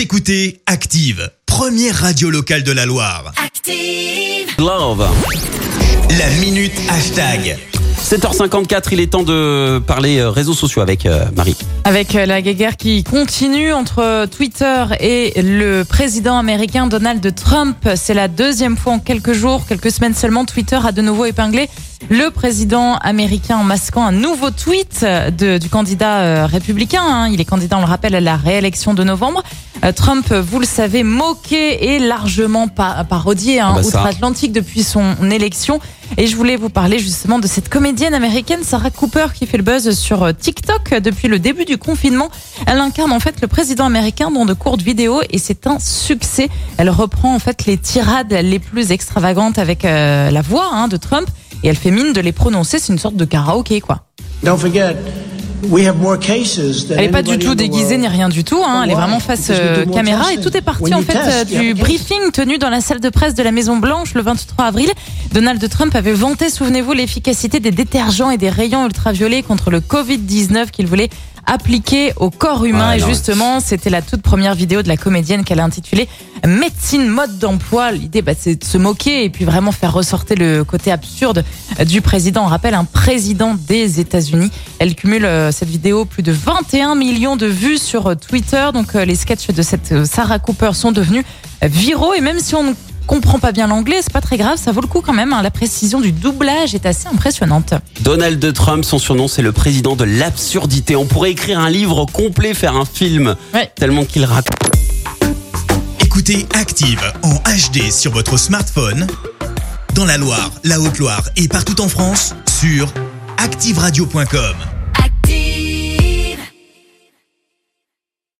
[0.00, 3.34] Vous écoutez Active, première radio locale de la Loire.
[3.36, 4.48] Active.
[4.58, 5.06] Love.
[6.18, 7.58] La minute hashtag.
[7.98, 11.54] 7h54, il est temps de parler euh, réseaux sociaux avec euh, Marie.
[11.84, 18.14] Avec euh, la guerre qui continue entre Twitter et le président américain Donald Trump, c'est
[18.14, 21.68] la deuxième fois en quelques jours, quelques semaines seulement, Twitter a de nouveau épinglé
[22.08, 27.02] le président américain en masquant un nouveau tweet de- du candidat euh, républicain.
[27.04, 27.28] hein.
[27.28, 29.42] Il est candidat, on le rappelle, à la réélection de novembre.
[29.84, 34.82] Euh, Trump, vous le savez, moqué et largement pa- parodié hein, Ah bah outre-Atlantique depuis
[34.82, 35.78] son élection.
[36.16, 39.62] Et je voulais vous parler justement de cette comédienne américaine Sarah Cooper qui fait le
[39.62, 42.30] buzz sur euh, TikTok depuis le début du confinement.
[42.66, 46.48] Elle incarne en fait le président américain dans de courtes vidéos et c'est un succès.
[46.78, 50.96] Elle reprend en fait les tirades les plus extravagantes avec euh, la voix hein, de
[50.96, 51.28] Trump
[51.62, 52.78] et elle fait mine de les prononcer.
[52.78, 54.06] C'est une sorte de karaoké quoi.
[54.42, 54.96] Don't forget,
[55.68, 58.62] we have more cases than Elle n'est pas du tout déguisée ni rien du tout.
[58.64, 58.82] Hein.
[58.84, 62.30] Elle est vraiment face euh, caméra et tout est parti en fait euh, du briefing
[62.32, 64.90] tenu dans la salle de presse de la Maison Blanche le 23 avril.
[65.32, 70.70] Donald Trump avait vanté, souvenez-vous, l'efficacité des détergents et des rayons ultraviolets contre le Covid-19
[70.70, 71.10] qu'il voulait
[71.50, 72.90] appliquer au corps humain.
[72.90, 76.08] Ouais, et non, justement, c'était la toute première vidéo de la comédienne qu'elle a intitulée
[76.46, 77.92] Médecine mode d'emploi.
[77.92, 81.44] L'idée, bah, c'est de se moquer et puis vraiment faire ressortir le côté absurde
[81.86, 82.44] du président.
[82.44, 84.50] On rappelle un président des États-Unis.
[84.78, 88.68] Elle cumule euh, cette vidéo plus de 21 millions de vues sur euh, Twitter.
[88.72, 91.24] Donc euh, les sketchs de cette Sarah Cooper sont devenus
[91.62, 92.72] viraux et même si on ne
[93.06, 95.32] comprend pas bien l'anglais, c'est pas très grave, ça vaut le coup quand même.
[95.32, 95.42] hein.
[95.42, 97.74] La précision du doublage est assez impressionnante.
[98.00, 100.96] Donald Trump, son surnom, c'est le président de l'absurdité.
[100.96, 103.70] On pourrait écrire un livre complet, faire un film, Ouais.
[103.76, 104.56] tellement qu'il raconte.
[106.00, 109.06] Écoutez Active en HD sur votre smartphone,
[109.94, 112.92] dans la Loire, la Haute-Loire et partout en France, sur
[113.38, 114.54] activeradio.com.